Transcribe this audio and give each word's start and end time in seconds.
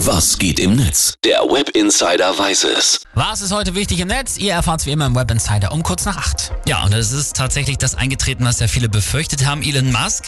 Was 0.00 0.36
geht 0.38 0.60
im 0.60 0.76
Netz? 0.76 1.14
Der 1.24 1.38
Web 1.38 1.70
Insider 1.70 2.38
weiß 2.38 2.64
es. 2.64 3.00
Was 3.14 3.40
ist 3.40 3.50
heute 3.50 3.74
wichtig 3.74 3.98
im 4.00 4.08
Netz? 4.08 4.36
Ihr 4.36 4.52
erfahrt 4.52 4.80
es 4.80 4.86
wie 4.86 4.90
immer 4.90 5.06
im 5.06 5.16
Web 5.16 5.30
Insider 5.30 5.72
um 5.72 5.82
kurz 5.82 6.04
nach 6.04 6.18
acht. 6.18 6.52
Ja, 6.68 6.84
und 6.84 6.92
es 6.92 7.12
ist 7.12 7.34
tatsächlich 7.34 7.78
das 7.78 7.94
eingetreten, 7.94 8.44
was 8.44 8.60
ja 8.60 8.68
viele 8.68 8.90
befürchtet 8.90 9.46
haben. 9.46 9.62
Elon 9.62 9.90
Musk, 9.90 10.24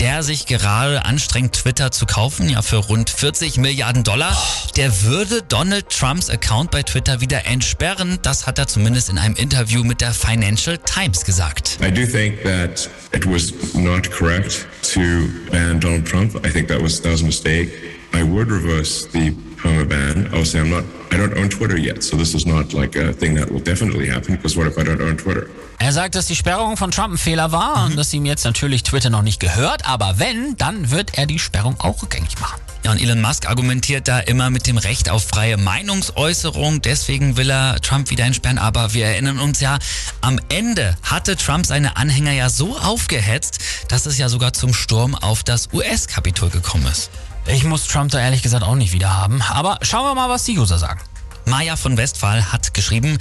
der 0.00 0.22
sich 0.22 0.46
gerade 0.46 1.04
anstrengt, 1.04 1.52
Twitter 1.52 1.90
zu 1.90 2.06
kaufen, 2.06 2.48
ja 2.48 2.62
für 2.62 2.78
rund 2.78 3.10
40 3.10 3.58
Milliarden 3.58 4.04
Dollar, 4.04 4.34
der 4.76 5.02
würde 5.02 5.42
Donald 5.42 5.90
Trumps 5.90 6.30
Account 6.30 6.70
bei 6.70 6.82
Twitter 6.82 7.20
wieder 7.20 7.44
entsperren. 7.44 8.18
Das 8.22 8.46
hat 8.46 8.58
er 8.58 8.68
zumindest 8.68 9.10
in 9.10 9.18
einem 9.18 9.36
Interview 9.36 9.84
mit 9.84 10.00
der 10.00 10.14
Financial 10.14 10.78
Times 10.78 11.26
gesagt. 11.26 11.78
I 11.82 11.90
do 11.90 12.06
think 12.06 12.42
that 12.42 12.88
it 13.12 13.26
was 13.26 13.52
not 13.74 14.10
correct 14.10 14.66
to 14.94 15.28
ban 15.50 15.78
Donald 15.78 16.06
Trump. 16.08 16.34
I 16.36 16.50
think 16.50 16.68
that 16.68 16.80
was 16.80 17.02
that 17.02 17.12
was 17.12 17.20
a 17.20 17.26
mistake. 17.26 17.99
I 18.12 18.22
would 18.22 18.50
reverse 18.50 19.06
the 19.06 19.32
perma 19.56 19.88
ban. 19.88 20.26
Obviously, 20.26 20.60
I'm 20.60 20.70
not. 20.70 20.84
I 21.12 21.16
don't 21.16 21.36
own 21.36 21.48
Twitter 21.48 21.76
yet, 21.76 22.02
so 22.02 22.16
this 22.16 22.34
is 22.34 22.46
not 22.46 22.72
like 22.72 22.96
a 22.96 23.12
thing 23.12 23.34
that 23.36 23.50
will 23.50 23.60
definitely 23.60 24.08
happen. 24.08 24.36
Because 24.36 24.56
what 24.56 24.66
if 24.66 24.78
I 24.78 24.84
don't 24.84 25.00
own 25.00 25.16
Twitter? 25.16 25.48
Er 25.78 25.92
sagt, 25.92 26.14
dass 26.14 26.26
die 26.26 26.36
Sperrung 26.36 26.76
von 26.76 26.90
Trump 26.90 27.14
ein 27.14 27.18
Fehler 27.18 27.52
war 27.52 27.86
und 27.86 27.96
dass 27.96 28.12
ihm 28.12 28.26
jetzt 28.26 28.44
natürlich 28.44 28.82
Twitter 28.82 29.08
noch 29.08 29.22
nicht 29.22 29.40
gehört, 29.40 29.86
aber 29.86 30.18
wenn, 30.18 30.56
dann 30.58 30.90
wird 30.90 31.16
er 31.16 31.24
die 31.24 31.38
Sperrung 31.38 31.80
auch 31.80 32.02
rückgängig 32.02 32.38
machen. 32.38 32.60
Ja, 32.84 32.92
und 32.92 33.00
Elon 33.00 33.20
Musk 33.20 33.48
argumentiert 33.48 34.08
da 34.08 34.20
immer 34.20 34.50
mit 34.50 34.66
dem 34.66 34.78
Recht 34.78 35.10
auf 35.10 35.24
freie 35.24 35.56
Meinungsäußerung. 35.56 36.80
Deswegen 36.80 37.36
will 37.36 37.50
er 37.50 37.80
Trump 37.80 38.10
wieder 38.10 38.24
entsperren. 38.24 38.58
Aber 38.58 38.94
wir 38.94 39.06
erinnern 39.06 39.38
uns 39.38 39.60
ja, 39.60 39.78
am 40.22 40.38
Ende 40.48 40.96
hatte 41.02 41.36
Trump 41.36 41.66
seine 41.66 41.96
Anhänger 41.96 42.32
ja 42.32 42.48
so 42.48 42.78
aufgehetzt, 42.78 43.58
dass 43.88 44.06
es 44.06 44.16
ja 44.16 44.28
sogar 44.30 44.54
zum 44.54 44.72
Sturm 44.72 45.14
auf 45.14 45.42
das 45.42 45.68
US-Kapitol 45.72 46.48
gekommen 46.48 46.86
ist. 46.90 47.10
Ich 47.46 47.64
muss 47.64 47.86
Trump 47.86 48.10
da 48.10 48.20
ehrlich 48.20 48.42
gesagt 48.42 48.64
auch 48.64 48.74
nicht 48.74 48.92
wieder 48.92 49.16
haben. 49.16 49.42
Aber 49.42 49.78
schauen 49.82 50.04
wir 50.04 50.14
mal, 50.14 50.28
was 50.28 50.44
die 50.44 50.58
User 50.58 50.78
sagen. 50.78 51.00
Maja 51.46 51.76
von 51.76 51.96
Westphal 51.96 52.52
hat 52.52 52.74
geschrieben, 52.74 53.18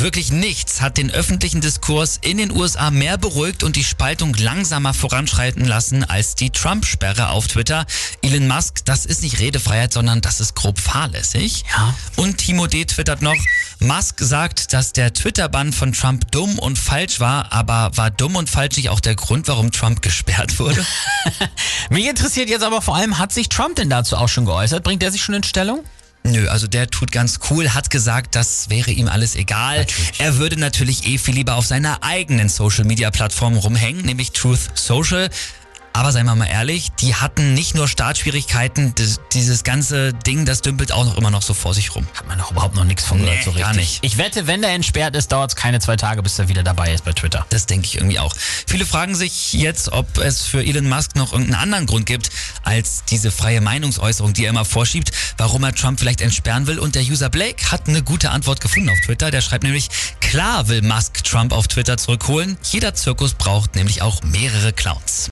Wirklich 0.00 0.32
nichts 0.32 0.80
hat 0.80 0.96
den 0.96 1.10
öffentlichen 1.10 1.60
Diskurs 1.60 2.18
in 2.22 2.38
den 2.38 2.52
USA 2.52 2.90
mehr 2.90 3.18
beruhigt 3.18 3.62
und 3.62 3.76
die 3.76 3.84
Spaltung 3.84 4.32
langsamer 4.32 4.94
voranschreiten 4.94 5.66
lassen 5.66 6.04
als 6.04 6.34
die 6.36 6.48
Trump-Sperre 6.48 7.28
auf 7.28 7.48
Twitter. 7.48 7.84
Elon 8.22 8.48
Musk, 8.48 8.82
das 8.86 9.04
ist 9.04 9.22
nicht 9.22 9.40
Redefreiheit, 9.40 9.92
sondern 9.92 10.22
das 10.22 10.40
ist 10.40 10.54
grob 10.54 10.78
fahrlässig. 10.78 11.64
Ja. 11.76 11.94
Und 12.16 12.38
Timo 12.38 12.66
D. 12.66 12.86
twittert 12.86 13.20
noch, 13.20 13.36
Musk 13.82 14.20
sagt, 14.20 14.74
dass 14.74 14.92
der 14.92 15.14
Twitter-Bann 15.14 15.72
von 15.72 15.94
Trump 15.94 16.30
dumm 16.30 16.58
und 16.58 16.78
falsch 16.78 17.18
war, 17.18 17.50
aber 17.50 17.90
war 17.96 18.10
dumm 18.10 18.36
und 18.36 18.50
falsch 18.50 18.76
nicht 18.76 18.90
auch 18.90 19.00
der 19.00 19.14
Grund, 19.14 19.48
warum 19.48 19.72
Trump 19.72 20.02
gesperrt 20.02 20.58
wurde? 20.58 20.84
Mich 21.90 22.06
interessiert 22.06 22.50
jetzt 22.50 22.62
aber 22.62 22.82
vor 22.82 22.94
allem, 22.94 23.18
hat 23.18 23.32
sich 23.32 23.48
Trump 23.48 23.76
denn 23.76 23.88
dazu 23.88 24.18
auch 24.18 24.28
schon 24.28 24.44
geäußert? 24.44 24.84
Bringt 24.84 25.02
er 25.02 25.10
sich 25.10 25.22
schon 25.22 25.34
in 25.34 25.42
Stellung? 25.42 25.82
Nö, 26.24 26.46
also 26.48 26.66
der 26.66 26.90
tut 26.90 27.10
ganz 27.10 27.40
cool, 27.48 27.70
hat 27.70 27.88
gesagt, 27.88 28.34
das 28.34 28.68
wäre 28.68 28.90
ihm 28.90 29.08
alles 29.08 29.34
egal. 29.34 29.78
Natürlich. 29.78 30.20
Er 30.20 30.36
würde 30.36 30.60
natürlich 30.60 31.06
eh 31.06 31.16
viel 31.16 31.34
lieber 31.34 31.54
auf 31.54 31.64
seiner 31.64 32.02
eigenen 32.02 32.50
Social 32.50 32.84
Media 32.84 33.10
Plattform 33.10 33.56
rumhängen, 33.56 34.04
nämlich 34.04 34.32
Truth 34.32 34.70
Social. 34.74 35.30
Aber 36.00 36.12
seien 36.12 36.24
wir 36.24 36.34
mal 36.34 36.46
ehrlich, 36.46 36.92
die 36.98 37.14
hatten 37.14 37.52
nicht 37.52 37.74
nur 37.74 37.86
Startschwierigkeiten, 37.86 38.94
das, 38.94 39.20
dieses 39.34 39.64
ganze 39.64 40.14
Ding, 40.14 40.46
das 40.46 40.62
dümpelt 40.62 40.92
auch 40.92 41.04
noch 41.04 41.18
immer 41.18 41.30
noch 41.30 41.42
so 41.42 41.52
vor 41.52 41.74
sich 41.74 41.94
rum. 41.94 42.06
Hat 42.14 42.26
man 42.26 42.38
doch 42.38 42.52
überhaupt 42.52 42.74
noch 42.74 42.84
nichts 42.84 43.04
von 43.04 43.18
Nee, 43.18 43.26
gehört 43.26 43.44
so 43.44 43.50
richtig. 43.50 43.66
gar 43.66 43.74
nicht. 43.74 43.98
Ich 44.00 44.16
wette, 44.16 44.46
wenn 44.46 44.62
der 44.62 44.70
entsperrt 44.70 45.14
ist, 45.14 45.30
dauert 45.30 45.50
es 45.50 45.56
keine 45.56 45.78
zwei 45.78 45.96
Tage, 45.96 46.22
bis 46.22 46.38
er 46.38 46.48
wieder 46.48 46.62
dabei 46.62 46.94
ist 46.94 47.04
bei 47.04 47.12
Twitter. 47.12 47.44
Das 47.50 47.66
denke 47.66 47.84
ich 47.84 47.96
irgendwie 47.96 48.18
auch. 48.18 48.34
Viele 48.66 48.86
fragen 48.86 49.14
sich 49.14 49.52
jetzt, 49.52 49.92
ob 49.92 50.16
es 50.16 50.40
für 50.40 50.64
Elon 50.64 50.88
Musk 50.88 51.16
noch 51.16 51.32
irgendeinen 51.32 51.60
anderen 51.60 51.84
Grund 51.84 52.06
gibt, 52.06 52.30
als 52.62 53.04
diese 53.10 53.30
freie 53.30 53.60
Meinungsäußerung, 53.60 54.32
die 54.32 54.46
er 54.46 54.50
immer 54.50 54.64
vorschiebt, 54.64 55.12
warum 55.36 55.64
er 55.64 55.74
Trump 55.74 56.00
vielleicht 56.00 56.22
entsperren 56.22 56.66
will. 56.66 56.78
Und 56.78 56.94
der 56.94 57.02
User 57.02 57.28
Blake 57.28 57.70
hat 57.70 57.88
eine 57.88 58.02
gute 58.02 58.30
Antwort 58.30 58.62
gefunden 58.62 58.88
auf 58.88 59.00
Twitter. 59.04 59.30
Der 59.30 59.42
schreibt 59.42 59.64
nämlich, 59.64 59.90
klar 60.22 60.66
will 60.68 60.80
Musk 60.80 61.24
Trump 61.24 61.52
auf 61.52 61.68
Twitter 61.68 61.98
zurückholen. 61.98 62.56
Jeder 62.70 62.94
Zirkus 62.94 63.34
braucht 63.34 63.74
nämlich 63.74 64.00
auch 64.00 64.22
mehrere 64.22 64.72
Clowns. 64.72 65.28